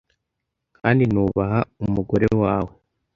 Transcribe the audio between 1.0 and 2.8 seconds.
nubaha umugore wawe